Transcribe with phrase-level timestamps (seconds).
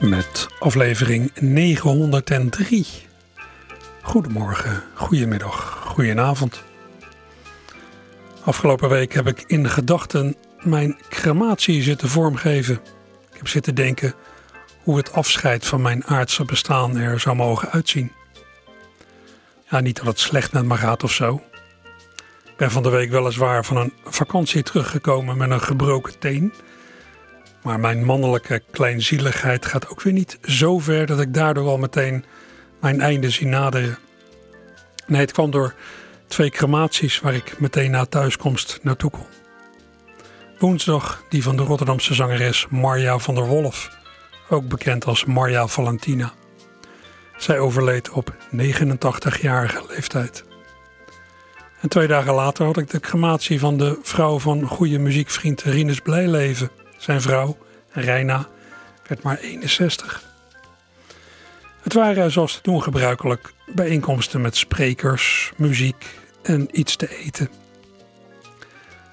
[0.00, 2.86] Met aflevering 903.
[4.02, 6.62] Goedemorgen, goedemiddag, goedenavond.
[8.44, 12.74] Afgelopen week heb ik in gedachten mijn crematie zitten vormgeven.
[13.30, 14.14] Ik heb zitten denken
[14.82, 18.12] hoe het afscheid van mijn aardse bestaan er zou mogen uitzien.
[19.70, 21.42] Ja, niet dat het slecht met me gaat of zo.
[22.44, 26.52] Ik ben van de week weliswaar van een vakantie teruggekomen met een gebroken teen.
[27.66, 32.24] Maar mijn mannelijke kleinzieligheid gaat ook weer niet zo ver dat ik daardoor al meteen
[32.80, 33.98] mijn einde zie naderen.
[35.06, 35.74] Nee, het kwam door
[36.26, 39.26] twee crematies waar ik meteen na thuiskomst naartoe kon.
[40.58, 43.90] Woensdag die van de Rotterdamse zangeres Marja van der Wolf,
[44.48, 46.32] ook bekend als Marja Valentina.
[47.36, 50.44] Zij overleed op 89-jarige leeftijd.
[51.80, 56.00] En twee dagen later had ik de crematie van de vrouw van goede muziekvriend Rinus
[56.00, 56.70] Blijleven.
[57.06, 57.56] Zijn vrouw,
[57.90, 58.48] Reina,
[59.06, 60.22] werd maar 61.
[61.80, 67.48] Het waren zoals te doen gebruikelijk bijeenkomsten met sprekers, muziek en iets te eten.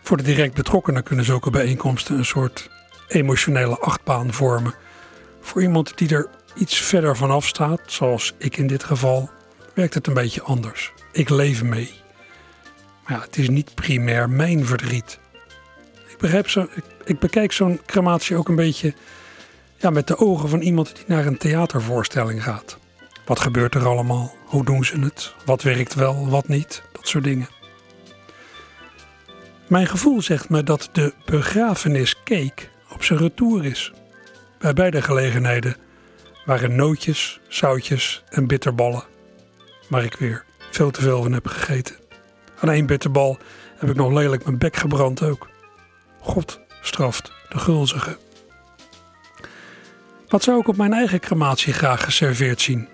[0.01, 2.69] Voor de direct betrokkenen kunnen zulke bijeenkomsten een soort
[3.07, 4.73] emotionele achtbaan vormen.
[5.41, 9.29] Voor iemand die er iets verder vanaf staat, zoals ik in dit geval,
[9.73, 10.93] werkt het een beetje anders.
[11.11, 11.91] Ik leef mee.
[13.07, 15.19] Maar het is niet primair mijn verdriet.
[16.07, 18.93] Ik, begrijp ik, ik bekijk zo'n crematie ook een beetje
[19.77, 22.77] ja, met de ogen van iemand die naar een theatervoorstelling gaat.
[23.25, 24.35] Wat gebeurt er allemaal?
[24.45, 25.33] Hoe doen ze het?
[25.45, 26.83] Wat werkt wel, wat niet?
[26.91, 27.47] Dat soort dingen.
[29.67, 33.93] Mijn gevoel zegt me dat de begrafeniscake op zijn retour is.
[34.59, 35.75] Bij beide gelegenheden
[36.45, 39.03] waren nootjes, zoutjes en bitterballen.
[39.89, 41.95] Waar ik weer veel te veel van heb gegeten.
[42.59, 43.37] Aan één bitterbal
[43.77, 45.49] heb ik nog lelijk mijn bek gebrand ook.
[46.19, 48.17] God straft de gulzige.
[50.27, 52.87] Wat zou ik op mijn eigen crematie graag geserveerd zien?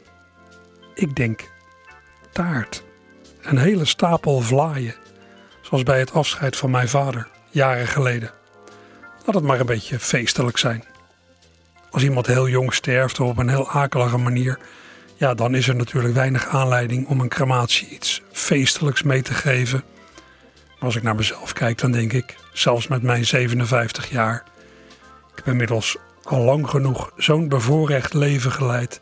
[0.93, 1.49] Ik denk
[2.31, 2.83] taart.
[3.41, 4.95] Een hele stapel vlaaien.
[5.61, 8.31] Zoals bij het afscheid van mijn vader, jaren geleden.
[9.25, 10.83] Laat het maar een beetje feestelijk zijn.
[11.89, 14.59] Als iemand heel jong sterft op een heel akelige manier,
[15.15, 19.83] ja, dan is er natuurlijk weinig aanleiding om een crematie iets feestelijks mee te geven.
[20.79, 24.43] Als ik naar mezelf kijk, dan denk ik, zelfs met mijn 57 jaar,
[25.31, 28.99] ik heb inmiddels al lang genoeg zo'n bevoorrecht leven geleid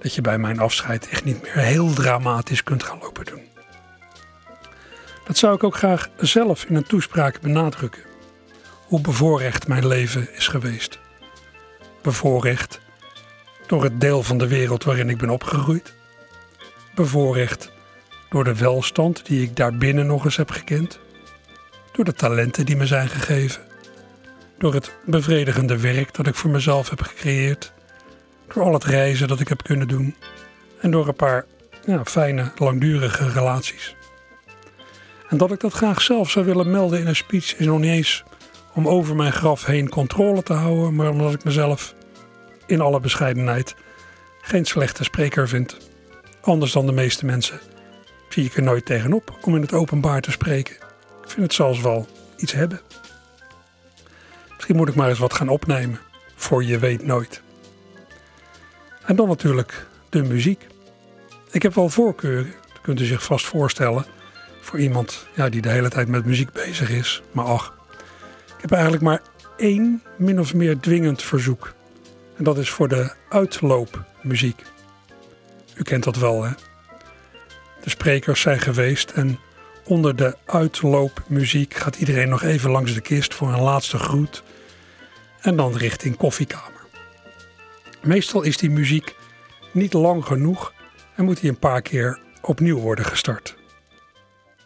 [0.00, 3.42] dat je bij mijn afscheid echt niet meer heel dramatisch kunt gaan lopen doen.
[5.26, 8.02] Dat zou ik ook graag zelf in een toespraak benadrukken.
[8.86, 10.98] Hoe bevoorrecht mijn leven is geweest.
[12.02, 12.80] Bevoorrecht
[13.66, 15.94] door het deel van de wereld waarin ik ben opgegroeid.
[16.94, 17.71] Bevoorrecht
[18.32, 20.98] door de welstand die ik daarbinnen nog eens heb gekend.
[21.92, 23.62] Door de talenten die me zijn gegeven.
[24.58, 27.72] Door het bevredigende werk dat ik voor mezelf heb gecreëerd.
[28.48, 30.14] Door al het reizen dat ik heb kunnen doen.
[30.80, 31.44] En door een paar
[31.86, 33.96] ja, fijne, langdurige relaties.
[35.28, 37.90] En dat ik dat graag zelf zou willen melden in een speech is nog niet
[37.90, 38.24] eens
[38.74, 41.94] om over mijn graf heen controle te houden, maar omdat ik mezelf
[42.66, 43.74] in alle bescheidenheid
[44.40, 45.76] geen slechte spreker vind.
[46.40, 47.60] Anders dan de meeste mensen
[48.32, 50.74] zie ik er nooit tegenop om in het openbaar te spreken.
[51.22, 52.06] Ik vind het zelfs wel
[52.36, 52.80] iets hebben.
[54.54, 55.98] Misschien moet ik maar eens wat gaan opnemen,
[56.34, 57.42] voor je weet nooit.
[59.04, 60.66] En dan natuurlijk de muziek.
[61.50, 64.04] Ik heb wel voorkeuren, dat kunt u zich vast voorstellen,
[64.60, 67.22] voor iemand ja, die de hele tijd met muziek bezig is.
[67.32, 67.74] Maar ach,
[68.46, 69.22] ik heb eigenlijk maar
[69.56, 71.72] één min of meer dwingend verzoek.
[72.36, 74.62] En dat is voor de uitloopmuziek.
[75.74, 76.50] U kent dat wel, hè?
[77.82, 79.38] De sprekers zijn geweest en
[79.84, 84.42] onder de uitloopmuziek gaat iedereen nog even langs de kist voor een laatste groet
[85.40, 86.80] en dan richting koffiekamer.
[88.02, 89.16] Meestal is die muziek
[89.72, 90.72] niet lang genoeg
[91.14, 93.56] en moet die een paar keer opnieuw worden gestart.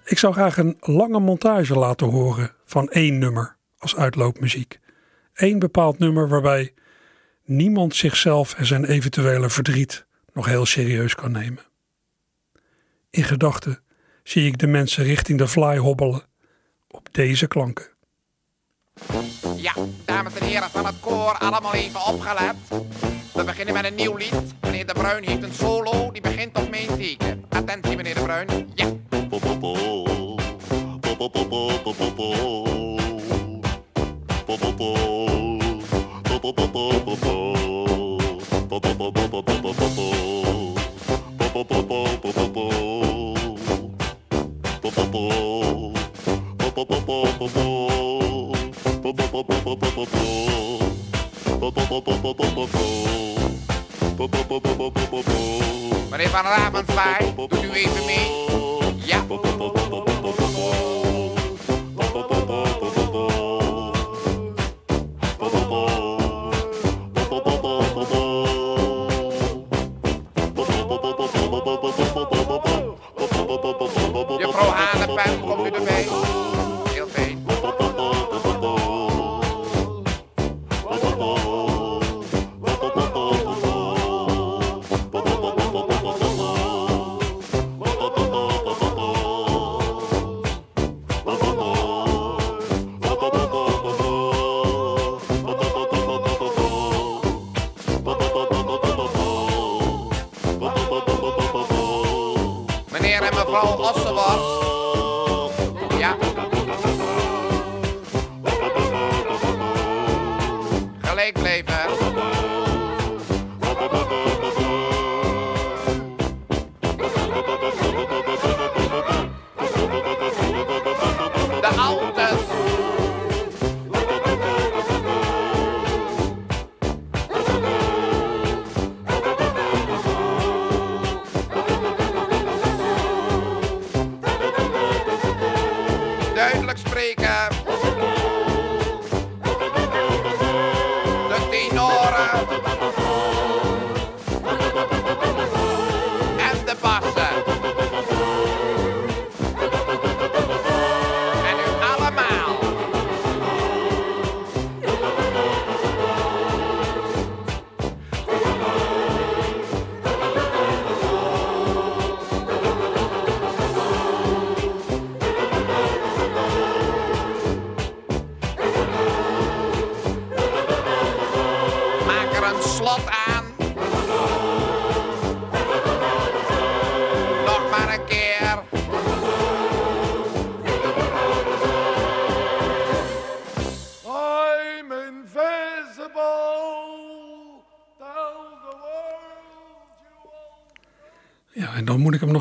[0.04, 4.78] Ik zou graag een lange montage laten horen van één nummer als uitloopmuziek.
[5.34, 6.72] Eén bepaald nummer waarbij
[7.44, 11.65] niemand zichzelf en zijn eventuele verdriet nog heel serieus kan nemen.
[13.16, 13.78] In gedachten
[14.22, 16.22] zie ik de mensen richting de fly hobbelen
[16.88, 17.86] op deze klanken.
[19.56, 19.72] Ja,
[20.04, 22.54] dames en heren van het koor, allemaal even opgelet.
[23.32, 24.34] We beginnen met een nieuw lied.
[24.60, 27.44] Meneer De Bruin heeft een solo, die begint op mijn teken.
[27.48, 28.48] Attentie, meneer De Bruin.
[28.74, 28.96] Ja.
[56.10, 58.44] Meneer Van Ravenswaai, doet u even mee?
[59.04, 59.24] Ja.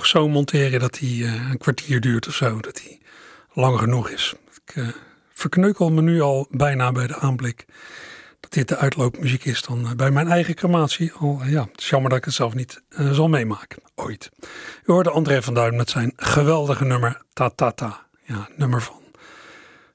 [0.07, 2.59] Zo monteren dat hij eh, een kwartier duurt of zo.
[2.59, 2.99] Dat hij
[3.53, 4.33] lang genoeg is.
[4.65, 4.87] Ik eh,
[5.33, 7.65] verkneukel me nu al bijna bij de aanblik
[8.39, 11.11] dat dit de uitloopmuziek is dan eh, bij mijn eigen crematie.
[11.13, 12.81] Al, ja, het is jammer dat ik het zelf niet
[13.11, 13.81] zal meemaken.
[13.95, 14.29] Ooit.
[14.83, 18.05] U hoorde André van Duin met zijn geweldige nummer Ta Ta Ta.
[18.23, 19.01] Ja, nummer van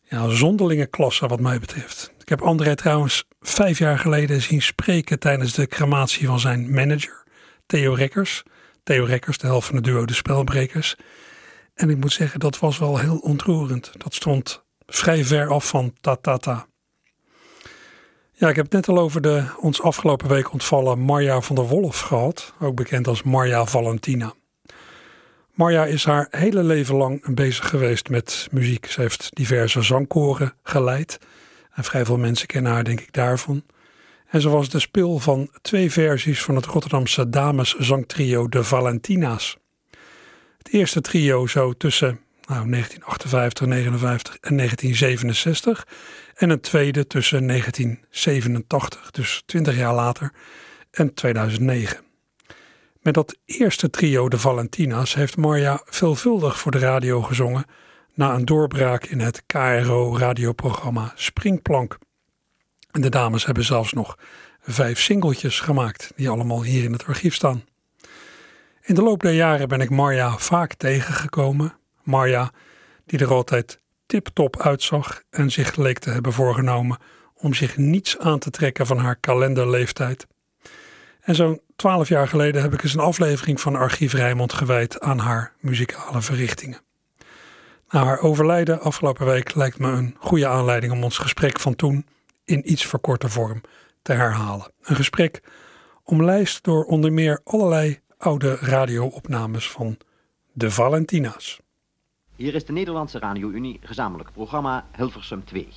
[0.03, 2.13] ja, zonderlinge klasse wat mij betreft.
[2.19, 7.23] Ik heb André trouwens vijf jaar geleden zien spreken tijdens de crematie van zijn manager,
[7.67, 8.43] Theo Rekkers.
[8.91, 10.97] Theo Rekkers, de helft van het duo De Spelbrekers.
[11.75, 13.93] En ik moet zeggen, dat was wel heel ontroerend.
[13.97, 16.67] Dat stond vrij ver af van Ta Ta Ta.
[18.33, 21.67] Ja, ik heb het net al over de ons afgelopen week ontvallen Marja van der
[21.67, 22.55] Wolf gehad.
[22.61, 24.35] Ook bekend als Marja Valentina.
[25.55, 28.87] Marja is haar hele leven lang bezig geweest met muziek.
[28.87, 31.19] Ze heeft diverse zangkoren geleid.
[31.73, 33.63] En vrij veel mensen kennen haar denk ik daarvan.
[34.31, 39.57] En ze was de spil van twee versies van het Rotterdamse dameszangtrio De Valentina's.
[40.59, 42.21] Het eerste trio zo tussen
[42.51, 45.87] nou, 1958, 59 en 1967.
[46.35, 50.33] En het tweede tussen 1987, dus 20 jaar later,
[50.91, 52.01] en 2009.
[53.01, 57.65] Met dat eerste trio, de Valentina's, heeft Marja veelvuldig voor de radio gezongen
[58.15, 61.99] na een doorbraak in het KRO-radioprogramma Springplank.
[62.93, 64.19] De dames hebben zelfs nog
[64.61, 67.65] vijf singeltjes gemaakt, die allemaal hier in het archief staan.
[68.83, 71.75] In de loop der jaren ben ik Marja vaak tegengekomen.
[72.03, 72.51] Marja,
[73.07, 76.99] die er altijd tip-top uitzag en zich leek te hebben voorgenomen
[77.35, 80.27] om zich niets aan te trekken van haar kalenderleeftijd.
[81.21, 85.19] En zo'n twaalf jaar geleden heb ik eens een aflevering van Archief Rijmond gewijd aan
[85.19, 86.81] haar muzikale verrichtingen.
[87.91, 92.07] Na haar overlijden afgelopen week lijkt me een goede aanleiding om ons gesprek van toen
[92.51, 93.61] in iets verkorte vorm
[94.03, 94.73] te herhalen.
[94.83, 95.43] Een gesprek
[96.05, 99.97] omlijst door onder meer allerlei oude radioopnames van
[100.53, 101.61] de Valentina's.
[102.37, 105.69] Hier is de Nederlandse Radio-Unie gezamenlijk programma Hilversum 2.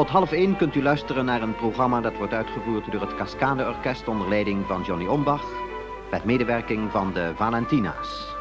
[0.00, 3.66] Tot half één kunt u luisteren naar een programma dat wordt uitgevoerd door het Cascade
[3.66, 5.44] Orkest onder leiding van Johnny Ombach,
[6.10, 8.39] met medewerking van de Valentina's.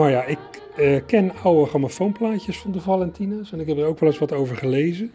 [0.00, 0.38] Maar ja, ik
[0.76, 4.32] eh, ken oude grammofoonplaatjes van de Valentina's en ik heb er ook wel eens wat
[4.32, 5.12] over gelezen.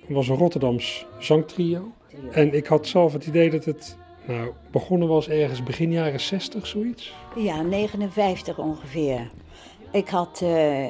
[0.00, 1.92] Het was een Rotterdams zangtrio.
[2.30, 6.66] En ik had zelf het idee dat het nou, begonnen was ergens begin jaren 60,
[6.66, 7.14] zoiets.
[7.36, 9.30] Ja, 59 ongeveer.
[9.90, 10.88] Ik had eh,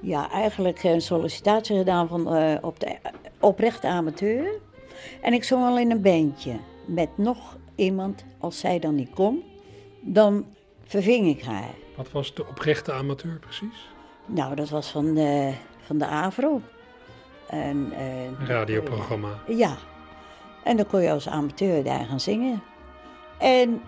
[0.00, 2.96] ja, eigenlijk een sollicitatie gedaan van, eh, op de
[3.40, 4.60] oprechte amateur.
[5.20, 6.56] En ik zong al in een bandje
[6.86, 8.24] met nog iemand.
[8.38, 9.42] Als zij dan niet kon,
[10.00, 10.44] dan
[10.84, 11.82] verving ik haar.
[11.96, 13.88] Wat was de oprechte amateur precies?
[14.26, 15.54] Nou, dat was van de,
[15.86, 16.60] van de AVRO.
[17.48, 19.42] En, eh, Een radioprogramma.
[19.48, 19.76] Ja.
[20.64, 22.62] En dan kon je als amateur daar gaan zingen.
[23.38, 23.82] En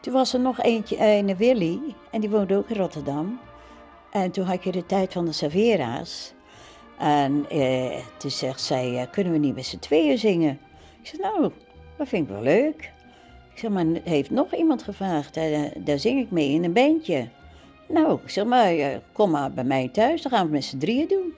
[0.00, 1.80] toen was er nog eentje, een Willy,
[2.10, 3.40] en die woonde ook in Rotterdam.
[4.10, 6.34] En toen had je de tijd van de Savera's.
[6.98, 10.58] En eh, toen zegt zij, eh, kunnen we niet met z'n tweeën zingen?
[11.00, 11.52] Ik zeg, nou,
[11.96, 12.90] dat vind ik wel leuk.
[13.60, 17.28] Zeg, maar heeft nog iemand gevraagd, eh, daar zing ik mee in een bandje.
[17.88, 20.78] Nou, zeg maar, eh, kom maar bij mij thuis, dan gaan we het met z'n
[20.78, 21.34] drieën doen.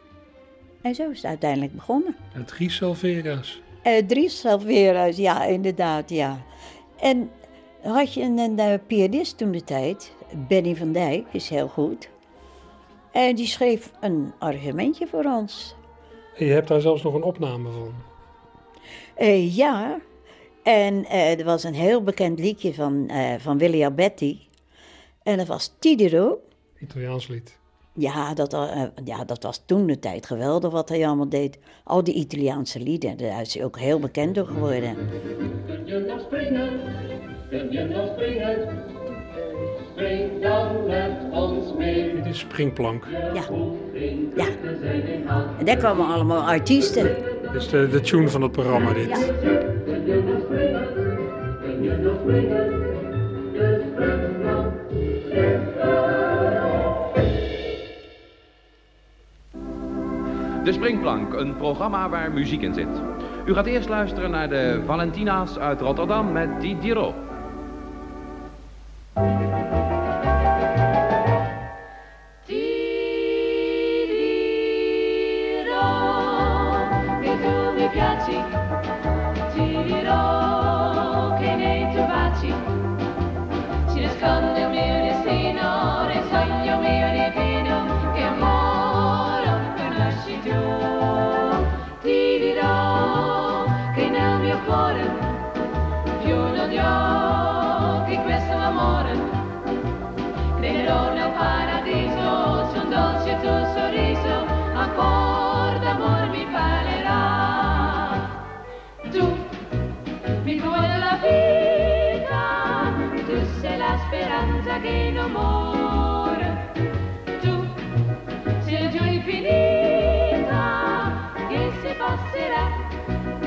[0.82, 2.16] En zo is het uiteindelijk begonnen.
[2.32, 3.60] Het drie Salvera's.
[3.82, 6.42] Eh Dries Salvera's, ja, inderdaad, ja.
[7.00, 7.30] En
[7.80, 10.12] had je een, een, pianist toen de tijd,
[10.48, 12.08] Benny van Dijk, is heel goed.
[13.12, 15.74] En die schreef een argumentje voor ons.
[16.36, 17.92] En je hebt daar zelfs nog een opname van.
[19.14, 20.00] Eh, ja,
[20.62, 24.48] en eh, er was een heel bekend liedje van, eh van Willy Alberti.
[25.22, 26.40] En dat was Tidero.
[26.78, 27.60] Italiaans lied.
[27.94, 31.58] Ja dat, eh, ja, dat was toen de tijd geweldig wat hij allemaal deed.
[31.84, 34.96] Al die Italiaanse lieden, daar is hij ook heel bekend door geworden.
[35.66, 36.80] Kun je nog springen?
[37.50, 38.91] Kun je nog springen?
[40.02, 42.14] Spring dan met ons mee.
[42.14, 43.04] Dit is Springplank.
[43.34, 43.42] Ja,
[44.34, 44.46] ja.
[45.58, 47.02] En daar kwamen allemaal artiesten.
[47.42, 49.32] Dit is de, de tune van het programma dit.
[60.64, 63.02] De Springplank, een programma waar muziek in zit.
[63.46, 67.14] U gaat eerst luisteren naar de Valentina's uit Rotterdam met Didiero.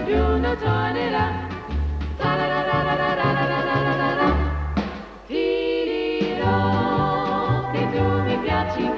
[0.05, 1.53] ognuno suonerà.
[5.25, 8.91] Ti dirò che tu mi piaci,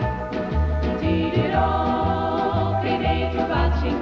[1.00, 3.96] ti dirò che nei tuoi baci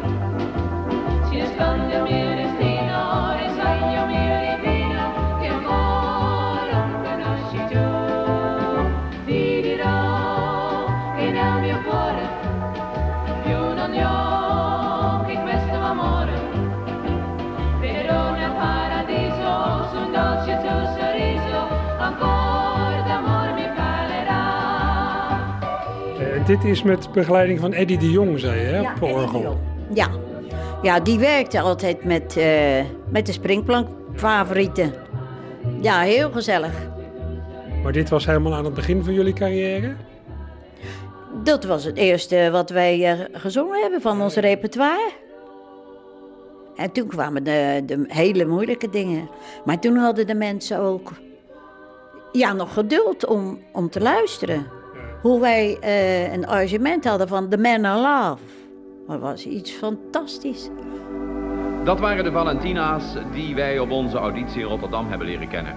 [1.30, 7.86] si nasconde un mio destino, il sogno mio divino che ancora non conosci tu.
[26.46, 29.60] Dit is met begeleiding van Eddie de Jong, zei je, hè, op orgel.
[29.94, 30.10] Ja.
[30.82, 34.94] ja, die werkte altijd met, eh, met de springplankfavorieten.
[35.82, 36.74] Ja, heel gezellig.
[37.84, 39.96] Maar dit was helemaal aan het begin van jullie carrière?
[41.44, 45.12] Dat was het eerste wat wij eh, gezongen hebben van ons repertoire.
[46.76, 49.30] En toen kwamen de, de hele moeilijke dingen.
[49.66, 51.12] Maar toen hadden de mensen ook
[52.32, 54.75] ja, nog geduld om, om te luisteren.
[55.26, 58.44] Hoe wij eh, een arrangement hadden van The Man I Love.
[59.08, 60.70] Dat was iets fantastisch.
[61.84, 65.76] Dat waren de Valentina's die wij op onze auditie in Rotterdam hebben leren kennen.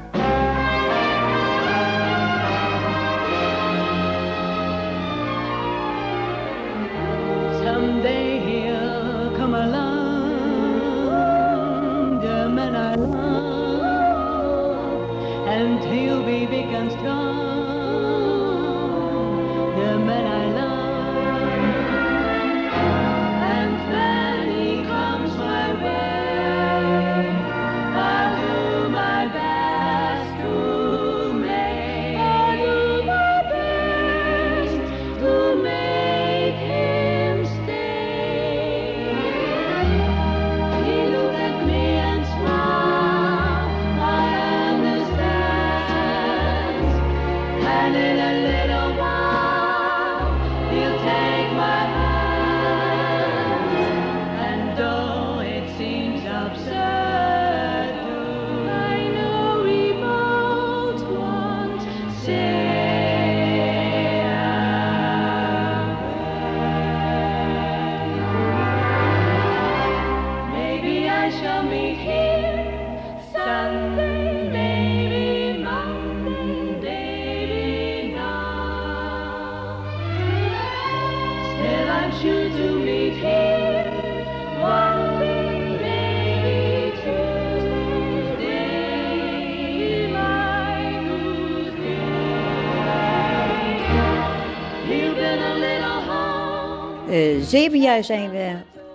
[97.49, 98.53] Zeven jaar zijn we,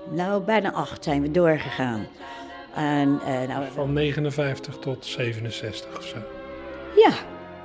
[0.09, 2.07] nou bijna acht zijn we doorgegaan.
[2.75, 6.17] En, eh, nou, Van 59 tot 67 of zo.
[6.95, 7.11] ja,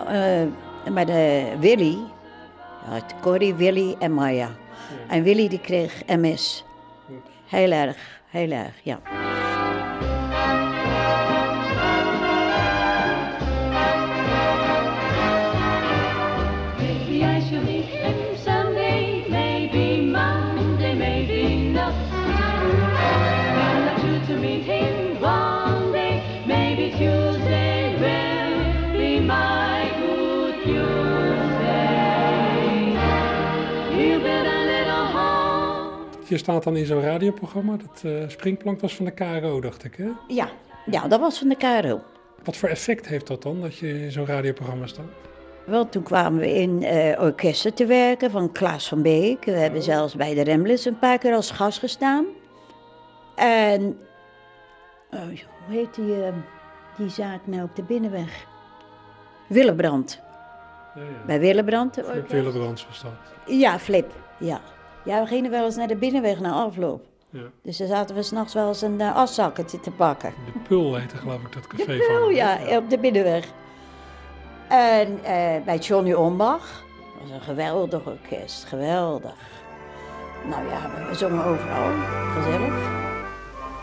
[0.06, 1.98] eh, maar de Willy,
[2.90, 4.50] ja, Corrie, Willy en Maya.
[5.08, 6.64] En Willy die kreeg MS.
[7.46, 9.00] Heel erg, heel erg, ja.
[36.38, 37.76] Je staat dan in zo'n radioprogramma.
[37.76, 40.08] Dat eh, Springplank was van de KRO, dacht ik, hè?
[40.28, 40.48] Ja,
[40.86, 42.00] ja dat was van de KRO.
[42.44, 45.08] Wat voor effect heeft dat dan, dat je in zo'n radioprogramma staat?
[45.64, 49.44] Wel, toen kwamen we in eh, orkesten te werken van Klaas van Beek.
[49.44, 52.26] We hebben zelfs bij de Remblers een paar keer als gast gestaan.
[53.36, 53.98] En,
[55.10, 56.32] oh, hoe heet die, eh,
[56.96, 58.46] die zaak nou op de Binnenweg?
[59.46, 60.20] Willebrand.
[60.94, 61.24] Ja, ja.
[61.26, 61.94] Bij Willebrand.
[61.94, 62.32] Flip orkest.
[62.32, 63.12] Willebrands was dat.
[63.46, 64.60] Ja, Flip, ja.
[65.08, 67.04] Ja, we gingen wel eens naar de Binnenweg na afloop.
[67.30, 67.40] Ja.
[67.62, 70.32] Dus dan zaten we s'nachts wel eens een uh, afzakkertje te pakken.
[70.52, 72.16] De Pul heette geloof ik dat café De van.
[72.16, 72.34] Pul, hem.
[72.34, 73.46] ja, op de Binnenweg.
[74.68, 76.82] En eh, bij Johnny Ombach,
[77.18, 79.34] dat was een geweldig orkest, geweldig.
[80.48, 81.90] Nou ja, we zongen overal,
[82.34, 82.90] gezellig.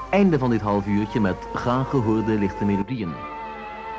[0.09, 3.13] Einde van dit half uurtje met graag gehoorde lichte melodieën.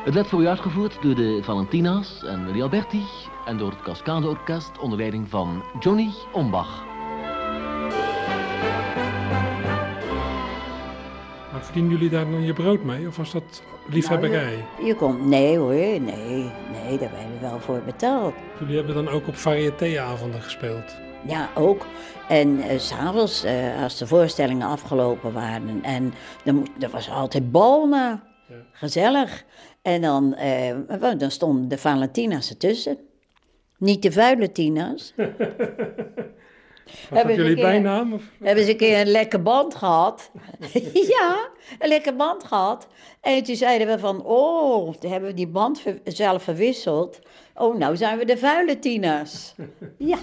[0.04, 3.02] Het werd voor u uitgevoerd door de Valentina's en Willy Alberti
[3.46, 6.94] en door het Cascade Orkest onder leiding van Johnny Ombach.
[11.76, 13.06] Verdienen jullie daar dan je brood mee?
[13.06, 14.64] Of was dat liefhebberij?
[14.84, 18.34] Je komt, nee hoor, nee, nee, daar werden we wel voor betaald.
[18.58, 20.96] Jullie hebben dan ook op variétéavonden gespeeld.
[21.26, 21.86] Ja, ook.
[22.28, 26.14] En eh, s s'avonds, eh, als de voorstellingen afgelopen waren, en
[26.80, 28.22] er was altijd bal na.
[28.72, 29.44] Gezellig.
[29.82, 30.74] En dan, eh,
[31.18, 32.98] dan stonden de Valentina's ertussen.
[33.78, 35.14] Niet de vuile Tina's.
[37.08, 38.12] Hebben jullie een keer- bijnaam?
[38.12, 38.22] Of?
[38.42, 40.30] Hebben ze een keer een lekker band gehad?
[41.18, 42.86] ja, een lekker band gehad.
[43.20, 47.18] En toen zeiden we van, oh, toen hebben we die band ver- zelf verwisseld.
[47.54, 48.78] Oh, nou zijn we de vuile
[49.96, 50.18] ja.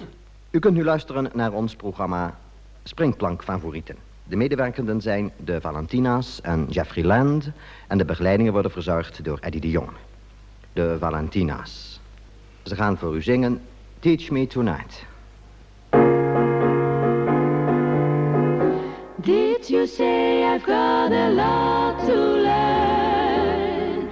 [0.52, 2.39] U kunt nu luisteren naar ons programma
[2.84, 3.95] Springplank Favorieten.
[4.23, 7.49] De medewerkenden zijn de Valentina's en Jeffrey Land
[7.88, 9.89] en de begeleidingen worden verzorgd door Eddie de Jong.
[10.73, 11.99] De Valentina's.
[12.63, 13.62] Ze gaan voor u zingen
[13.99, 15.06] Teach Me Tonight.
[19.63, 24.10] Did you say I've got a lot to learn?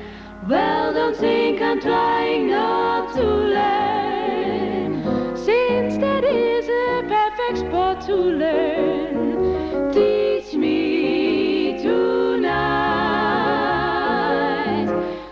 [0.47, 3.21] Well, don't think I'm trying not to
[3.57, 5.03] learn.
[5.35, 12.47] Since that is a perfect spot to learn, teach me tonight.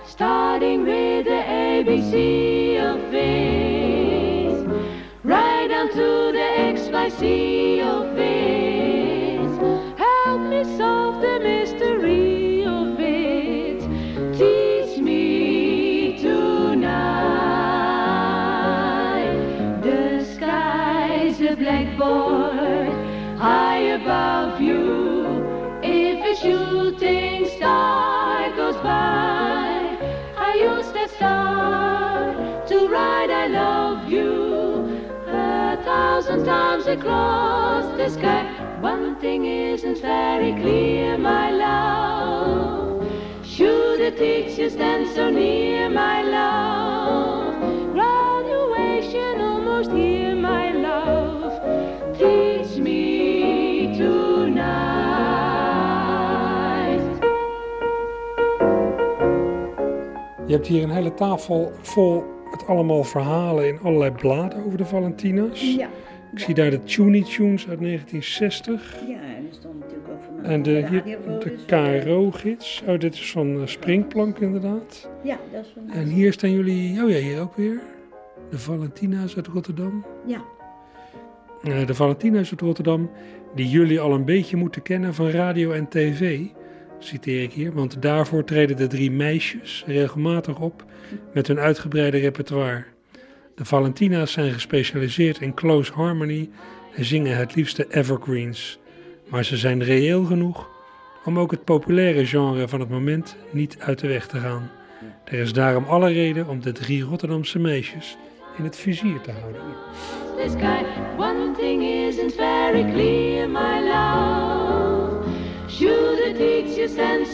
[0.05, 4.67] Starting with the ABC of things,
[5.23, 7.58] right down to the XYZ
[36.89, 38.43] across the sky.
[38.81, 43.05] One thing isn't very clear, my love.
[43.43, 47.55] Should the teacher stand so near, my love?
[47.93, 51.61] Graduation almost here, my love.
[52.17, 55.09] Teach me tonight.
[60.45, 64.85] Je hebt hier een hele tafel vol met allemaal verhalen in allerlei bladen over de
[64.85, 65.75] Valentina's.
[65.75, 65.87] Ja.
[66.31, 68.95] Ik zie daar de Toonie Tunes uit 1960.
[69.07, 71.03] Ja, en er stond natuurlijk ook van En de, hier,
[71.39, 72.83] de KRO-gids.
[72.87, 75.09] Oh, dit is van eh, Springplank inderdaad.
[75.23, 75.89] Ja, dat is van...
[75.91, 77.81] En hier staan jullie, oh ja, hier ook weer.
[78.49, 80.05] De Valentina's uit Rotterdam.
[80.25, 80.41] Ja.
[81.63, 83.09] Eh, de Valentina's uit Rotterdam,
[83.55, 86.39] die jullie al een beetje moeten kennen van radio en tv,
[86.99, 87.73] citeer ik hier.
[87.73, 90.85] Want daarvoor treden de drie meisjes regelmatig op
[91.33, 92.83] met hun uitgebreide repertoire.
[93.59, 96.49] De Valentina's zijn gespecialiseerd in close harmony
[96.95, 98.79] en zingen het liefste evergreens.
[99.27, 100.69] Maar ze zijn reëel genoeg
[101.25, 104.71] om ook het populaire genre van het moment niet uit de weg te gaan.
[105.23, 108.17] Er is daarom alle reden om de drie Rotterdamse meisjes
[108.57, 109.61] in het vizier te houden.
[110.37, 110.83] the sky.
[111.17, 115.25] One thing isn't very clear, my love.
[115.69, 116.19] Should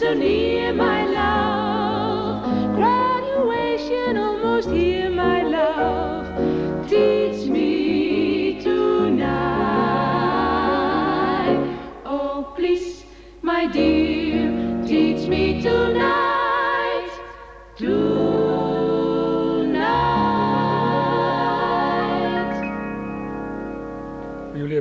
[0.00, 1.56] so near, my love?
[4.56, 6.15] Almost here, my love.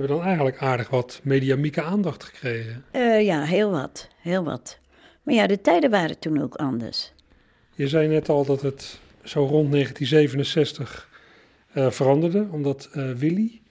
[0.06, 2.86] Hebben dan eigenlijk aardig wat mediamieke aandacht gekregen.
[2.92, 4.08] Eh, ja, heel wat.
[4.22, 4.80] Heel wat.
[5.24, 7.14] Maar ja, de tijden waren toen ook anders.
[7.76, 11.10] Je zei net al dat het zo rond 1967
[11.76, 13.62] eh, veranderde, omdat eh, Willy,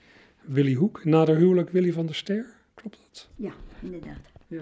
[0.41, 3.29] Willy Hoek, nader huwelijk Willy van der Ster, klopt dat?
[3.35, 4.31] Ja, inderdaad.
[4.47, 4.61] Ja.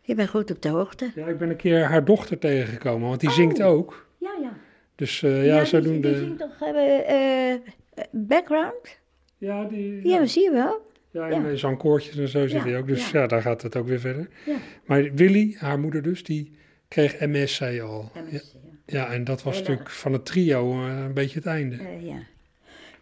[0.00, 1.10] Je bent goed op de hoogte.
[1.14, 4.06] Ja, ik ben een keer haar dochter tegengekomen, want die zingt ook.
[4.18, 4.52] Ja, ja.
[4.94, 6.08] Dus eh, ja, die, zodoende...
[6.08, 6.58] die zingt toch
[8.10, 8.98] background?
[9.38, 10.08] Ja, die...
[10.08, 10.88] Ja, zie je wel.
[11.10, 11.44] Ja, Ja.
[11.44, 12.86] en zangkoortjes en zo zit Ja, hij ook.
[12.86, 13.20] Dus ja.
[13.20, 13.26] ja.
[13.26, 14.28] daar gaat het ook weer verder.
[14.46, 14.56] Ja.
[14.84, 16.56] Maar Willy, haar moeder dus, die
[16.88, 18.10] kreeg MS, zei je al.
[18.30, 18.40] Ja.
[18.86, 21.76] ja, en dat was natuurlijk van het trio een beetje het einde.
[22.00, 22.22] Ja.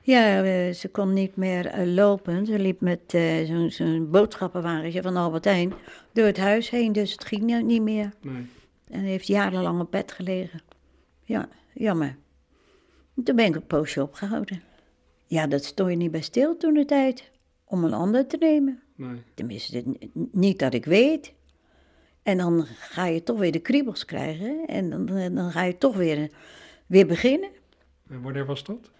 [0.09, 2.47] Ja, eh, ze kon niet meer eh, lopen.
[2.47, 5.73] Ze liep met eh, zo'n zo'n boodschappenwagentje van Albert Heijn
[6.12, 8.12] door het huis heen, dus het ging nou niet meer.
[8.21, 8.47] Nee.
[8.90, 10.61] En heeft jarenlang op bed gelegen.
[11.25, 12.16] Ja, jammer.
[13.16, 14.62] En Toen ben ik een poosje opgehouden.
[15.27, 17.31] Ja, dat stond je niet bij stil toen de tijd,
[17.64, 18.83] om een ander te nemen.
[18.94, 19.23] Nee.
[19.35, 19.85] Tenminste,
[20.33, 21.33] niet dat ik weet.
[22.23, 25.97] En dan ga je toch weer de kriebels krijgen en dan, dan ga je toch
[25.97, 26.31] weer,
[26.87, 27.51] weer beginnen.
[28.11, 28.90] En wanneer was dat?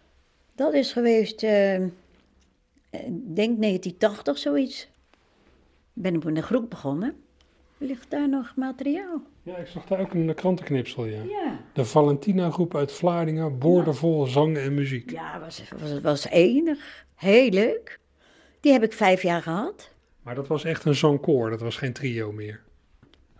[0.59, 4.89] Dat is geweest, ik denk 1980 zoiets.
[5.93, 7.17] Ben ik met een groep begonnen.
[7.77, 9.23] Ligt daar nog materiaal?
[9.43, 11.23] Ja, ik zag daar ook een krantenknipsel, ja.
[11.23, 11.61] Ja.
[11.73, 15.11] De Valentina-groep uit Vlaardingen, boordevol zang en muziek.
[15.11, 17.07] Ja, was, was, was enig.
[17.15, 18.01] Heel leuk.
[18.61, 19.95] Die heb ik vijf jaar gehad.
[20.23, 22.61] Maar dat was echt een zangkoor, dat was geen trio meer.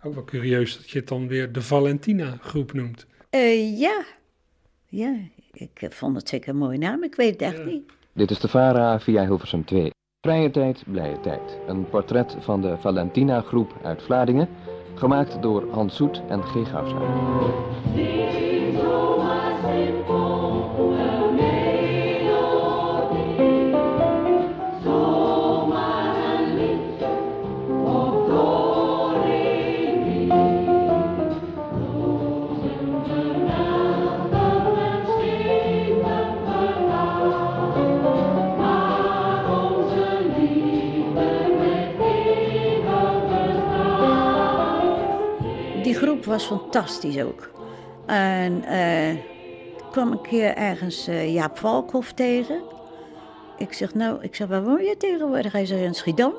[0.03, 3.05] Ook wel curieus dat je het dan weer de Valentina-groep noemt.
[3.29, 4.03] Eh, ja.
[4.85, 5.17] Ja,
[5.51, 7.03] ik eh, vond het zeker een mooie naam.
[7.03, 7.63] Ik weet het echt Ja.
[7.63, 7.91] niet.
[8.13, 9.91] Dit is de VARA via Hilversum 2.
[10.21, 11.57] Vrije tijd, blije tijd.
[11.67, 14.49] Een portret van de Valentina groep uit Vlaardingen.
[14.95, 16.69] Gemaakt door Hans Soet en G.
[16.69, 17.01] Gouwstra.
[46.29, 47.49] Was fantastisch ook.
[48.05, 48.63] En
[49.77, 52.61] ik kwam een keer ergens eh, Jaap Valkhoff tegen.
[53.57, 55.51] Ik zeg, nou, ik zeg, waar woon je tegenwoordig?
[55.51, 56.33] Hij zei, in Schiedam.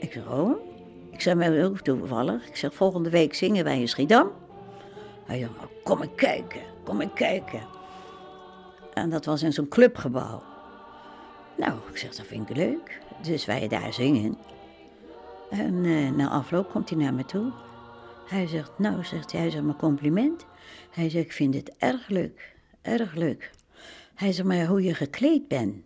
[0.00, 0.70] Ik zeg, oh.
[1.10, 2.48] Ik zeg, maar heel toevallig.
[2.48, 4.30] Ik zeg, volgende week zingen wij in Schiedam.
[5.26, 5.52] Hij "Nou,
[5.84, 7.60] kom maar kijken, kom maar kijken.
[8.94, 10.42] En dat was in zo'n clubgebouw.
[11.56, 13.00] Nou, ik zeg, dat vind ik leuk.
[13.22, 14.38] Dus wij daar zingen.
[15.50, 17.52] En eh, na afloop komt hij naar me toe.
[18.24, 20.46] Hij zegt, nou, zegt hij, hij zegt, mijn compliment.
[20.90, 23.50] Hij zegt, ik vind het erg leuk, erg leuk.
[24.14, 25.76] Hij zegt, maar hoe je gekleed bent.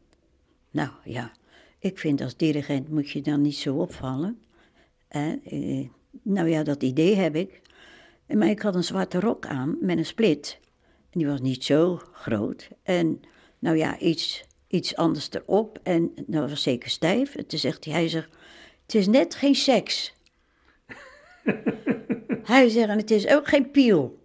[0.70, 1.32] Nou, ja,
[1.78, 4.40] ik vind als dirigent moet je dan niet zo opvallen.
[5.08, 5.88] Eh,
[6.22, 7.60] nou ja, dat idee heb ik.
[8.26, 10.58] Maar ik had een zwarte rok aan met een split.
[11.10, 12.68] En die was niet zo groot.
[12.82, 13.20] En
[13.58, 15.78] nou ja, iets, iets anders erop.
[15.82, 17.34] En dat was zeker stijf.
[17.34, 18.28] En toen zegt hij, hij zegt,
[18.82, 20.14] het is net geen seks.
[22.42, 24.18] Hij zegt, en het is ook geen piel.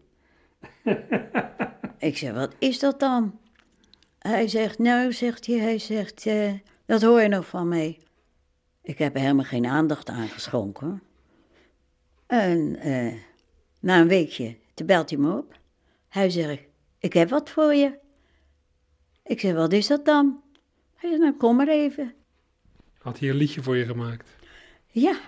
[1.98, 3.40] ik zeg, wat is dat dan?
[4.20, 6.54] Hij zegt, nou, zegt hij, hij zegt, eh,
[6.86, 8.00] dat hoor je nog van mij.
[8.82, 11.02] Ik heb er helemaal geen aandacht aan geschonken.
[12.28, 13.14] En eh,
[13.80, 15.60] na een weekje, toen belt hij me op.
[16.08, 16.62] Hij zegt,
[17.00, 18.00] ik heb wat voor je.
[19.24, 20.42] Ik zeg, wat is dat dan?
[20.96, 22.14] Hij zegt, nou, kom maar even.
[22.98, 24.30] Had hij een liedje voor je gemaakt?
[24.88, 25.20] Ja,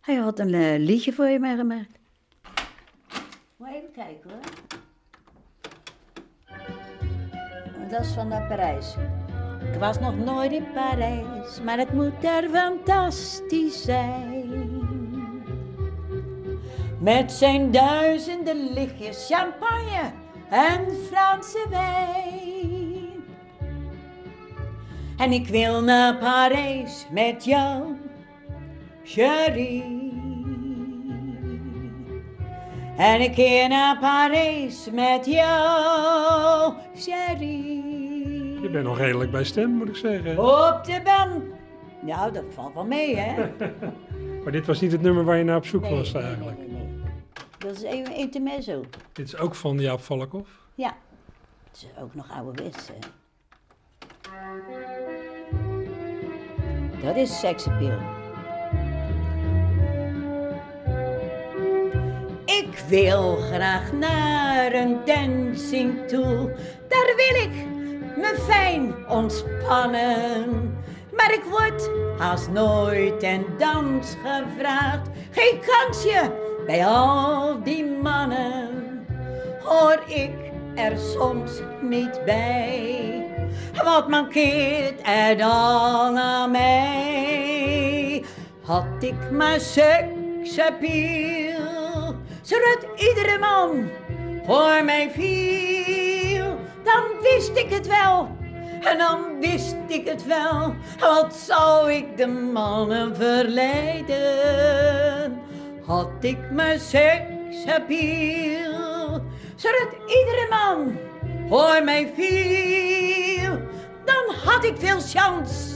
[0.00, 1.98] hij had een eh, liedje voor je mij gemaakt.
[3.74, 4.40] Even kijken hoor.
[7.88, 8.94] Dat is van Parijs.
[9.72, 14.48] Ik was nog nooit in Parijs, maar het moet daar fantastisch zijn.
[17.00, 20.12] Met zijn duizenden lichtjes champagne
[20.48, 23.24] en Franse wijn.
[25.16, 27.96] En ik wil naar Parijs met jou,
[29.04, 29.99] chérie.
[33.00, 38.60] En ik keer naar Parijs met jou, chérie.
[38.60, 40.38] Je bent nog redelijk bij stem, moet ik zeggen.
[40.38, 41.44] Op de band.
[42.00, 43.50] Nou, dat valt wel mee, hè?
[44.42, 46.58] Maar dit was niet het nummer waar je naar op zoek Nee, was eigenlijk.
[46.58, 46.88] nee, nee.
[47.58, 48.84] Dat is even intermezzo.
[49.12, 50.50] Dit is ook van Jaap Valkhoff.
[50.74, 50.96] Ja.
[51.70, 52.98] Het is ook nog ouderwets, hè?
[57.02, 58.19] Dat is seksappeal.
[62.58, 66.52] Ik wil graag naar een dancing toe.
[66.88, 67.50] Daar wil ik
[68.16, 70.78] me fijn ontspannen.
[71.16, 75.08] Maar ik word haast nooit ten dans gevraagd.
[75.30, 76.32] Geen kansje
[76.66, 78.68] bij al die mannen.
[79.62, 80.34] Hoor ik
[80.74, 83.24] er soms niet bij.
[83.84, 88.24] Wat mankeert er dan aan mij?
[88.62, 91.59] Had ik maar seksappeal,
[92.42, 93.88] zodat iedere man
[94.46, 98.38] voor mij viel, dan wist ik het wel.
[98.80, 104.18] En dan wist ik het wel, wat zou ik de mannen verleiden?
[105.86, 109.22] Had ik maar seksappeal,
[109.54, 110.98] zodat iedere man
[111.48, 113.58] voor mij viel,
[114.04, 115.68] dan had ik veel kans.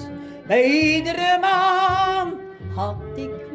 [0.46, 2.40] Bij iedere man
[2.74, 3.52] had ik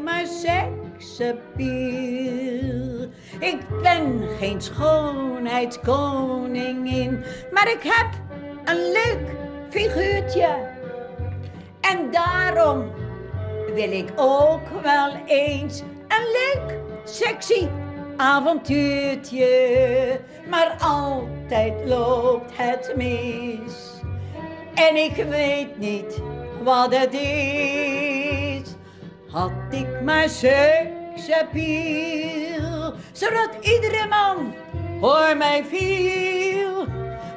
[3.40, 8.10] Ik ben geen schoonheidskoningin, maar ik heb
[8.64, 9.36] een leuk
[9.70, 10.78] figuurtje.
[11.82, 12.92] En daarom
[13.74, 17.68] wil ik ook wel eens een leuk, sexy
[18.20, 20.20] avontuurtje.
[20.50, 24.02] Maar altijd loopt het mis.
[24.74, 26.22] En ik weet niet
[26.64, 28.29] wat het is.
[29.32, 30.94] Had ik maar seksappeal,
[33.12, 34.54] zodat iedere man
[35.00, 36.86] voor mij viel.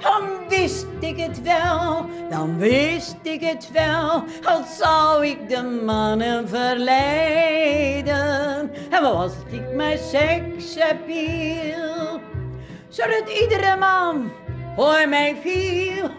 [0.00, 4.24] Dan wist ik het wel, dan wist ik het wel.
[4.44, 8.10] Al zou ik de mannen verleiden.
[8.90, 11.10] En was ik mijn seksappeal.
[12.88, 14.32] Zodat iedere man
[14.76, 16.10] voor mij viel.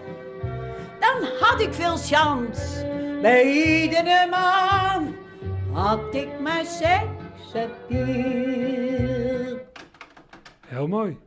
[0.99, 2.91] Dan had ik veel chance.
[3.21, 5.21] Bij iedere man
[5.73, 8.07] had ik mijn seksappeal.
[10.65, 11.17] Heel mooi.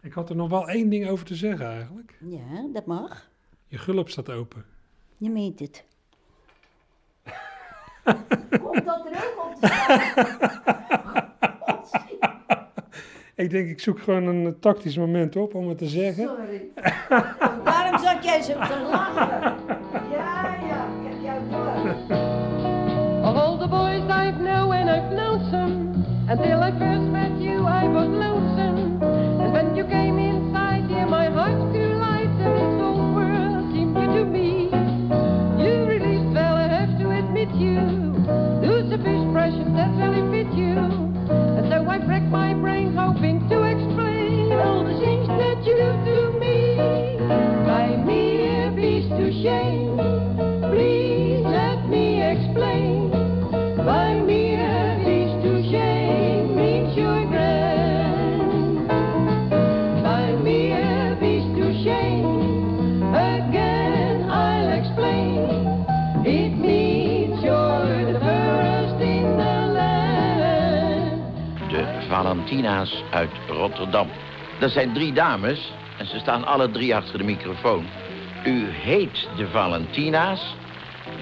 [0.00, 2.16] Ik had er nog wel één ding over te zeggen eigenlijk.
[2.20, 3.30] Ja, dat mag.
[3.68, 4.64] Je gulp staat open.
[5.16, 5.84] Je meent het.
[8.62, 9.70] Komt dat er ook op te?
[13.34, 16.28] Ik denk, ik zoek gewoon een eh, tactisch moment op om het te zeggen.
[16.28, 16.70] Sorry.
[17.64, 19.56] Waarom zat jij zo te lachen?
[20.10, 22.31] Ja, ja, ik heb jou door.
[23.22, 27.62] Of all the boys I've known and I've known some, until I first met you
[27.64, 28.98] I was lonesome.
[28.98, 33.94] And when you came inside, dear, my heart grew light and this whole world seemed
[33.94, 34.74] new to me.
[35.62, 37.78] You really well, I have to admit you.
[38.58, 40.74] Lucifer's precious, that really fit you.
[40.74, 45.94] And so I racked my brain hoping to explain all the things that you do
[46.10, 46.74] to me.
[47.70, 49.81] By mere beast to shame,
[72.32, 74.08] Valentina's uit Rotterdam.
[74.58, 77.86] Dat zijn drie dames en ze staan alle drie achter de microfoon.
[78.44, 80.54] U heet de Valentina's,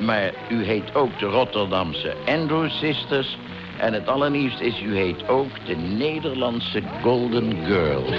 [0.00, 3.38] maar u heet ook de Rotterdamse Andrew Sisters.
[3.78, 8.10] En het allernieuwste is, u heet ook de Nederlandse Golden Girls.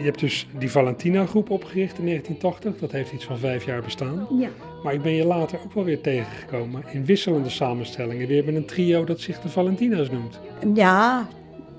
[0.00, 2.80] Je hebt dus die Valentina groep opgericht in 1980.
[2.80, 4.26] Dat heeft iets van vijf jaar bestaan.
[4.38, 4.48] Ja.
[4.82, 8.26] Maar ik ben je later ook wel weer tegengekomen in wisselende samenstellingen.
[8.26, 10.40] Weer met een trio dat zich de Valentina's noemt.
[10.74, 11.28] Ja,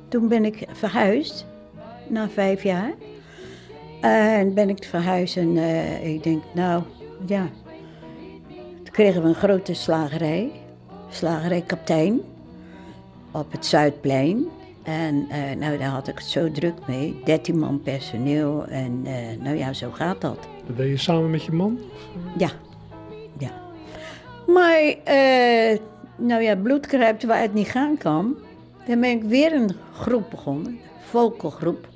[0.07, 1.45] toen ben ik verhuisd,
[2.07, 2.93] na vijf jaar.
[4.01, 6.83] En ben ik verhuisd en eh, ik denk, nou,
[7.25, 7.49] ja.
[8.83, 10.51] Toen kregen we een grote slagerij,
[11.09, 12.21] slagerij Kaptein,
[13.31, 14.45] op het Zuidplein.
[14.83, 19.13] En eh, nou, daar had ik het zo druk mee, 13 man personeel en eh,
[19.39, 20.37] nou ja, zo gaat dat.
[20.67, 21.79] Dat deed je samen met je man?
[22.37, 22.49] Ja,
[23.37, 23.51] ja.
[24.47, 25.79] Maar, eh,
[26.17, 28.35] nou ja, bloed kruipt waar het niet gaan kan.
[28.87, 31.87] Dan ben ik weer een groep begonnen, vogelgroep,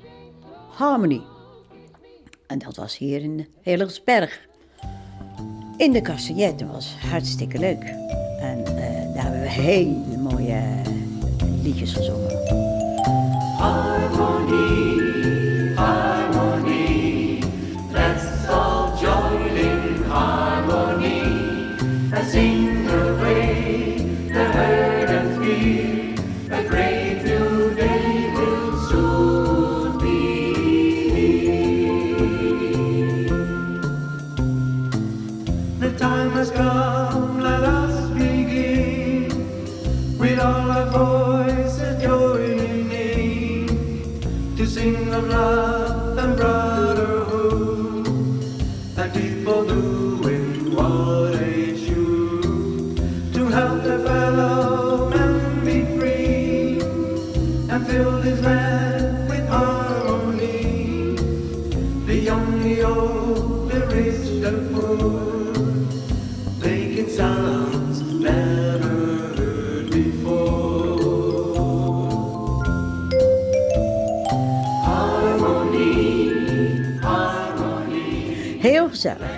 [0.68, 1.22] Harmony.
[2.46, 4.46] En dat was hier in Helingsberg.
[5.76, 7.82] In de Cassaget, dat was hartstikke leuk.
[8.40, 8.64] En
[9.14, 10.62] daar hebben we hele mooie
[11.62, 12.65] liedjes gezongen.
[14.16, 14.85] Harmony,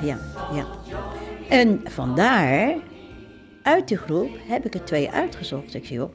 [0.03, 0.18] ja,
[0.53, 0.66] ja.
[1.49, 2.76] En vandaar,
[3.62, 5.74] uit de groep, heb ik er twee uitgezocht.
[5.74, 6.11] Ik zei, joh,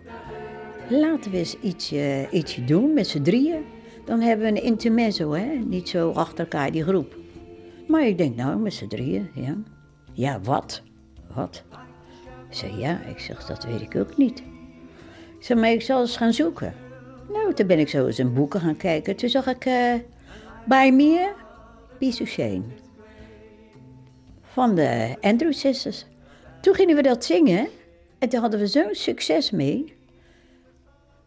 [0.90, 3.64] laten we eens ietsje, ietsje doen met z'n drieën.
[4.06, 5.46] Dan hebben we een intermezzo, hè.
[5.46, 7.16] Niet zo achter elkaar, die groep.
[7.88, 9.56] Maar ik denk, nou, met z'n drieën, ja.
[10.12, 10.82] Ja, wat?
[11.34, 11.64] Wat?
[12.50, 14.40] Ik zei, ja, ik zeg, dat weet ik ook niet.
[15.40, 16.74] Ik zei, maar ik zal eens gaan zoeken.
[17.32, 19.16] Nou, toen ben ik zo eens in boeken gaan kijken.
[19.16, 19.94] Toen zag ik, eh
[20.66, 21.32] bij me,
[21.98, 22.64] Piece of Shame
[24.54, 26.06] van de Andrew Sisters.
[26.62, 27.68] Toen gingen we dat zingen
[28.20, 29.96] en toen hadden we zo'n succes mee.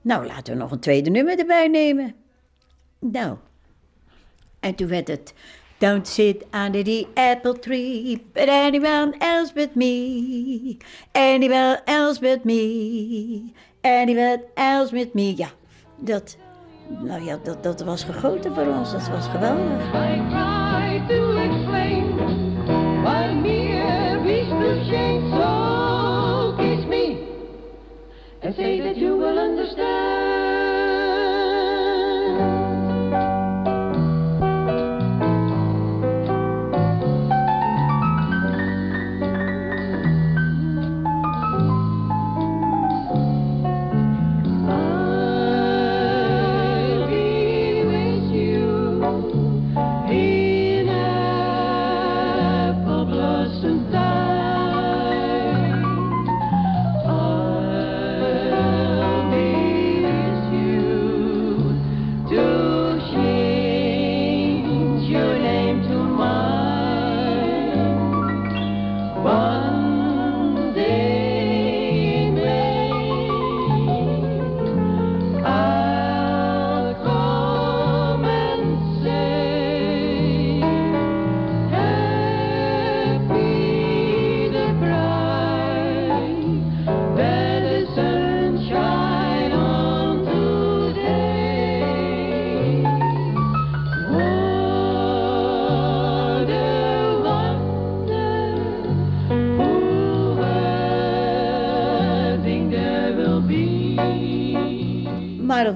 [0.00, 2.14] Nou, laten we nog een tweede nummer erbij nemen.
[2.98, 3.36] Nou,
[4.60, 5.34] en toen werd het...
[5.78, 10.76] Don't sit under the apple tree, but anyone else but me.
[11.12, 13.52] Anyone else but me.
[13.82, 15.36] Anyone else but me.
[15.36, 15.48] Ja,
[15.96, 16.36] dat,
[16.88, 18.92] nou ja, dat, dat was gegoten voor ons.
[18.92, 20.35] Dat was geweldig.
[24.76, 27.18] So kiss me
[28.42, 30.15] and say that you will understand.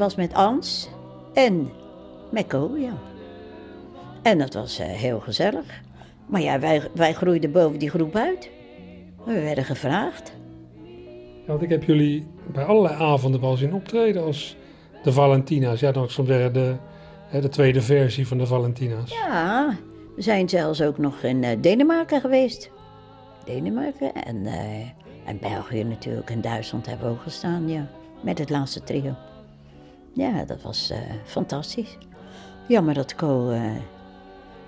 [0.01, 0.89] Was met Ans
[1.35, 1.71] en
[2.31, 2.99] met Co, ja.
[4.23, 5.83] En dat was eh, heel gezellig.
[6.27, 8.51] Maar ja, wij, wij groeiden boven die groep uit.
[9.25, 10.33] We werden gevraagd.
[11.41, 14.57] Ja, want ik heb jullie bij allerlei avonden wel zien optreden als
[15.03, 15.81] de Valentina's.
[15.81, 16.77] Ja, dan soms zeggen de,
[17.41, 19.11] de tweede versie van de Valentina's.
[19.11, 19.77] Ja,
[20.17, 22.71] we zijn zelfs ook nog in eh, Denemarken geweest.
[23.45, 24.81] Denemarken en, eh,
[25.25, 26.31] en België natuurlijk.
[26.31, 27.89] En Duitsland hebben we ook gestaan, ja.
[28.23, 29.15] Met het laatste trio.
[30.21, 31.99] Ja, dat was eh, fantastisch.
[32.69, 33.51] Jammer dat Co...
[33.51, 33.63] eh,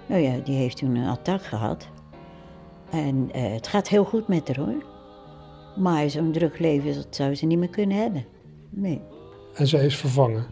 [0.07, 1.89] nou ja, die heeft toen een attack gehad.
[2.91, 4.85] En eh, het gaat heel goed met haar hoor.
[5.77, 8.25] Maar zo'n druk leven, dat zou ze niet meer kunnen hebben.
[8.71, 9.01] Nee.
[9.55, 10.47] En zij is vervangen.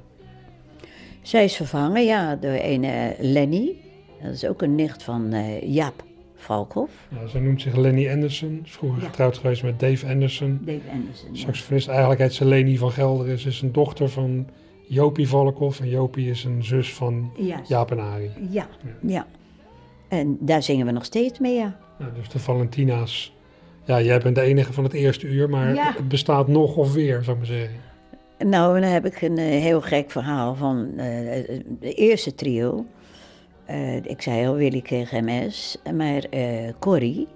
[1.22, 3.76] Zij is vervangen, ja, door een Lenny.
[4.22, 6.92] Dat is ook een nicht van Jaap Valkhoff.
[7.10, 8.60] Ja, zij noemt zich Lenny Anderson.
[8.64, 9.06] Is vroeger Ja.
[9.08, 10.60] getrouwd geweest met Dave Anderson.
[10.62, 11.40] Dave Anderson, ja.
[11.40, 11.88] Saxofonist.
[11.88, 13.38] Eigenlijk heet ze Leni van Gelder.
[13.38, 14.46] Ze is een dochter van
[14.90, 15.80] Jopie Valkhoff.
[15.80, 17.68] En Jopie is een zus van Juist.
[17.68, 18.30] Jaap en.
[18.50, 18.68] Ja,
[19.02, 19.26] ja.
[20.08, 21.78] En daar zingen we nog steeds mee, ja.
[21.98, 23.34] Ja, dus de Valentina's.
[23.84, 25.92] Ja, jij bent de enige van het eerste uur, maar Ja.
[25.96, 27.76] het bestaat nog of weer, zou ik maar zeggen.
[28.38, 31.44] Nou, dan heb ik een eh, heel gek verhaal van eh,
[31.80, 32.86] de eerste trio.
[33.64, 37.26] Eh, ik zei al, Willy kreeg MS, maar eh Corrie,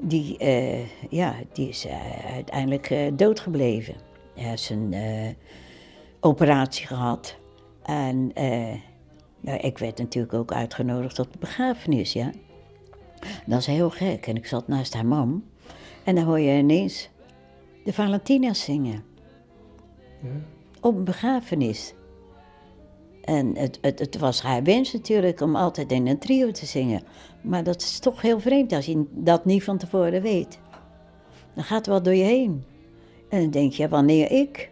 [0.00, 3.94] die, eh, ja, die is eh, uiteindelijk eh, doodgebleven.
[4.70, 5.28] Een eh,
[6.24, 7.36] operatie gehad.
[7.82, 8.74] En eh,
[9.40, 12.30] nou, ik werd natuurlijk ook uitgenodigd op de begrafenis, ja.
[13.46, 14.26] Dat is heel gek.
[14.26, 15.44] En ik zat naast haar mam.
[16.04, 17.08] En dan hoor je ineens
[17.84, 19.04] de Valentina's zingen.
[20.80, 21.94] Op een begrafenis.
[23.24, 27.02] En het, het, het was haar wens natuurlijk om altijd in een trio te zingen.
[27.40, 30.58] Maar dat is toch heel vreemd als je dat niet van tevoren weet.
[31.54, 32.64] Dan gaat het wel door je heen.
[33.28, 34.71] En dan denk je, wanneer ik?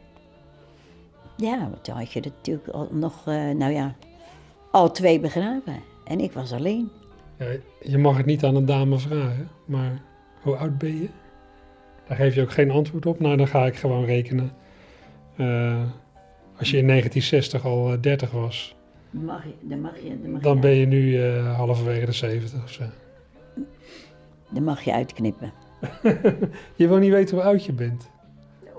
[1.40, 3.94] Ja, toen had je natuurlijk al nog, eh, nou ja,
[4.70, 5.76] al twee begraven.
[6.04, 6.90] En ik was alleen.
[7.38, 7.46] Ja,
[7.80, 10.02] je mag het niet aan een dame vragen, maar
[10.42, 11.08] hoe oud ben je?
[12.08, 13.20] Daar geef je ook geen antwoord op.
[13.20, 14.52] Nou, dan ga ik gewoon rekenen.
[15.36, 15.82] Eh,
[16.58, 18.76] als je in 1960 al eh, 30 was,
[19.10, 22.06] Dan mag je, dan mag je, dan mag dan je, ben je nu eh, halverwege
[22.06, 22.82] de 70 of zo.
[24.50, 25.52] dan mag je uitknippen.
[26.76, 28.10] Je wil niet weten hoe oud je bent.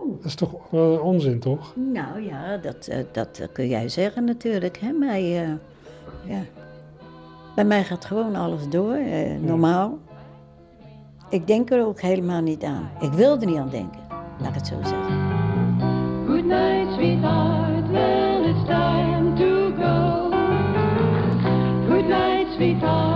[0.07, 1.73] Dat is toch wel onzin, toch?
[1.75, 4.77] Nou ja, dat, eh, dat eh, kun jij zeggen natuurlijk.
[4.77, 4.91] Hè?
[4.91, 5.47] Maar eh,
[6.23, 6.41] ja.
[7.55, 9.97] bij mij gaat gewoon alles door, eh, normaal.
[11.29, 12.89] Ik denk er ook helemaal niet aan.
[12.99, 13.99] Ik wil er niet aan denken,
[14.39, 15.19] laat ik het zo zeggen.
[16.27, 17.89] Good night, sweetheart.
[17.91, 20.29] Well, it's time to go.
[21.87, 23.10] Good night, sweetheart.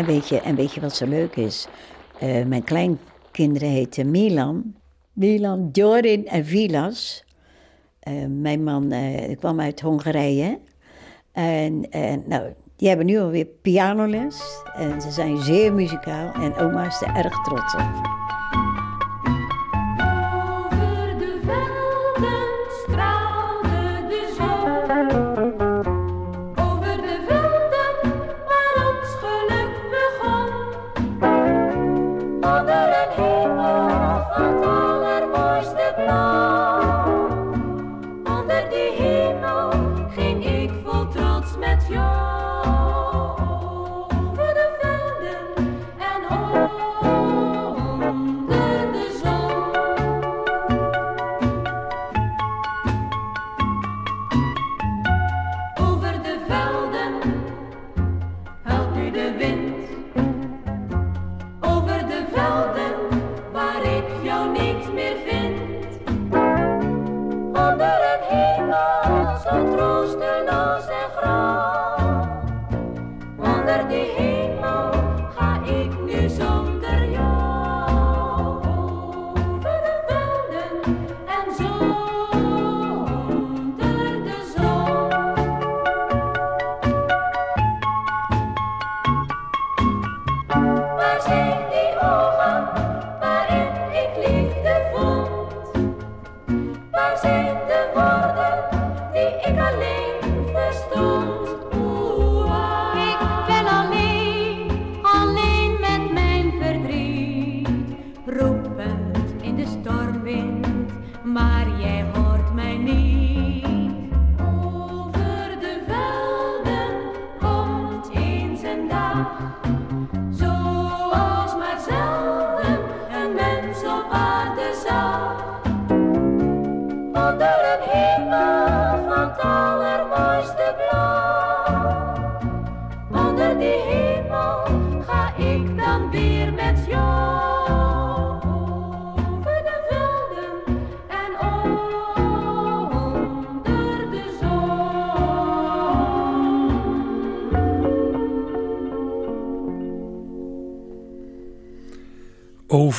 [0.00, 1.66] En weet je, en weet je wat zo leuk is?
[2.18, 4.74] Eh, mijn kleinkinderen heten Milan.
[5.12, 7.24] Milan, Jorin en Vilas.
[8.00, 10.58] Eh, mijn man eh, kwam uit Hongarije.
[11.32, 11.80] En
[12.26, 14.62] nou, die hebben nu alweer pianoles.
[14.76, 16.32] En ze zijn zeer muzikaal.
[16.32, 18.19] En oma is er erg trots op.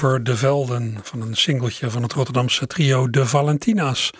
[0.03, 4.11] Over de velden van een singeltje van het Rotterdamse trio De Valentina's.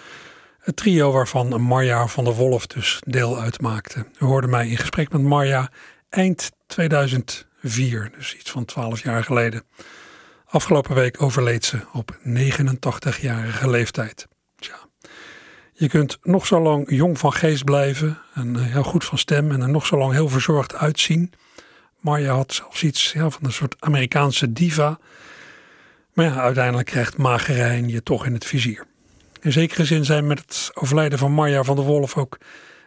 [0.60, 4.06] Het trio waarvan Marja van der Wolf dus deel uitmaakte.
[4.20, 5.70] U hoorde mij in gesprek met Marja
[6.10, 9.64] eind 2004, dus iets van 12 jaar geleden.
[10.46, 14.28] Afgelopen week overleed ze op 89-jarige leeftijd.
[14.60, 14.80] Tja.
[15.74, 19.62] Je kunt nog zo lang jong van geest blijven en heel goed van stem en
[19.62, 21.34] er nog zo lang heel verzorgd uitzien.
[22.00, 25.00] Marja had zelfs iets van een soort Amerikaanse diva.
[26.14, 28.86] Maar ja, uiteindelijk krijgt magerijn je toch in het vizier.
[29.42, 32.38] In zekere zin zijn met het overlijden van Marja van der Wolf ook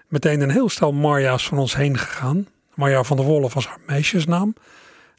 [0.09, 2.49] meteen een heel stel Marja's van ons heen gegaan.
[2.75, 4.55] Marja van der Wolf was haar meisjesnaam.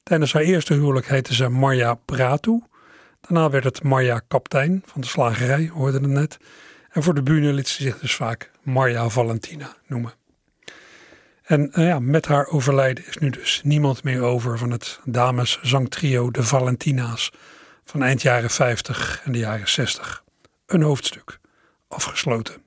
[0.04, 2.62] Tijdens haar eerste huwelijk heette ze Marja Pratu.
[3.22, 6.38] Daarna werd het Marja Kaptein van de slagerij, hoorde het net.
[6.90, 10.14] En voor de bühne liet ze zich dus vaak Marja Valentina noemen.
[11.44, 16.32] En eh, ja, met haar overlijden is nu dus niemand meer over van het dameszangtrio
[16.32, 17.32] De Valentina's
[17.86, 20.24] van eind jaren 50 en de jaren 60.
[20.66, 21.40] Een hoofdstuk
[21.88, 22.64] afgesloten.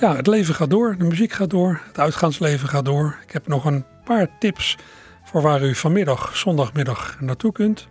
[0.00, 3.18] Ja, het leven gaat door, de muziek gaat door, het uitgaansleven gaat door.
[3.22, 4.76] Ik heb nog een paar tips
[5.24, 7.88] voor waar u vanmiddag, zondagmiddag, naartoe kunt.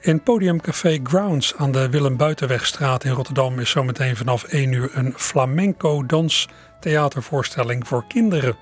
[0.00, 5.14] In Podiumcafé Grounds aan de Willem Buitenwegstraat in Rotterdam is zometeen vanaf 1 uur een
[5.16, 8.56] flamenco danstheatervoorstelling voor kinderen.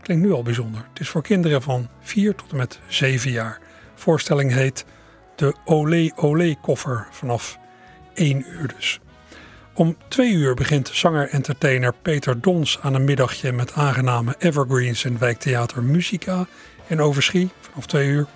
[0.00, 0.86] Klinkt nu al bijzonder.
[0.90, 3.58] Het is voor kinderen van 4 tot en met 7 jaar.
[3.94, 4.84] Voorstelling heet
[5.36, 7.58] De Olé Olé koffer vanaf
[8.14, 9.00] 1 uur dus.
[9.74, 15.82] Om 2 uur begint zanger-entertainer Peter Dons aan een middagje met aangename evergreens in wijktheater
[15.82, 16.46] Musica
[16.86, 18.26] in Overschie vanaf 2 uur.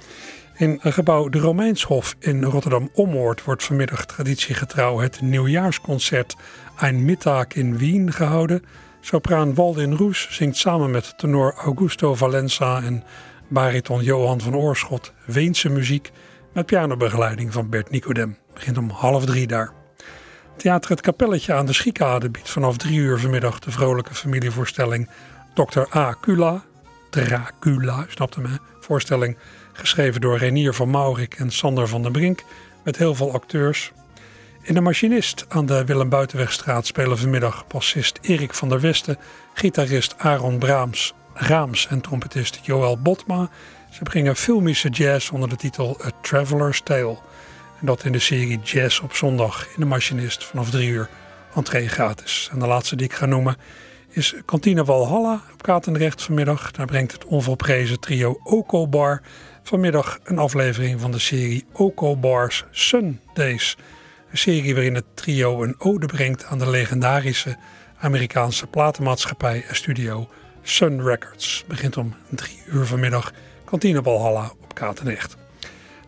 [0.57, 6.37] In gebouw De Romeinshof in Rotterdam-Ommoord wordt vanmiddag traditiegetrouw het nieuwjaarsconcert
[6.77, 8.63] Ein Mittag in Wien gehouden.
[9.01, 13.05] Sopraan Waldin Roes zingt samen met tenor Augusto Valenza en
[13.49, 16.11] bariton Johan van Oorschot Weense muziek
[16.53, 18.39] met pianobegeleiding van Bert Nicodem.
[18.55, 19.73] Begint om half drie daar.
[20.57, 25.09] Theater Het Kapelletje aan de Schiekade biedt vanaf drie uur vanmiddag de vrolijke familievoorstelling
[25.55, 25.97] Dr.
[25.97, 26.17] A.
[26.21, 26.63] Cula,
[27.11, 29.37] Dracula, u snapt hem hè, voorstelling
[29.77, 32.45] geschreven door Renier van Maurik en Sander van den Brink,
[32.83, 33.93] met heel veel acteurs.
[34.63, 39.19] In de Machinist aan de Willem Buitenwegstraat spelen vanmiddag bassist Erik van der Westen,
[39.55, 43.51] gitarist Aaron Braams, Raams en trompetist Joël Botma.
[43.91, 47.19] Ze brengen filmische jazz onder de titel A Traveler's Tale.
[47.81, 51.09] En dat in de serie Jazz op zondag in de Machinist vanaf drie uur
[51.55, 52.49] entree gratis.
[52.53, 53.57] En de laatste die ik ga noemen
[54.09, 56.71] is Kantine Walhalla op Katendrecht vanmiddag.
[56.71, 59.23] Daar brengt het onvolprezen trio Oko Bar
[59.67, 63.77] vanmiddag een aflevering van de serie Oko Bars Sundays.
[64.31, 67.57] Een serie waarin het trio een ode brengt aan de legendarische
[67.99, 70.29] Amerikaanse platenmaatschappij en studio
[70.63, 71.65] Sun Records.
[71.69, 73.33] Begint om drie uur vanmiddag.
[73.65, 75.37] Kantine Walhalla op Katendrecht.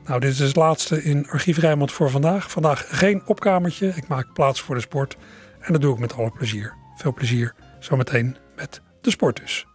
[0.05, 2.51] Nou, dit is het laatste in Archief Rijnmond voor vandaag.
[2.51, 3.89] Vandaag geen opkamertje.
[3.89, 5.17] Ik maak plaats voor de sport.
[5.61, 6.75] En dat doe ik met alle plezier.
[6.97, 9.67] Veel plezier zometeen met de sport dus.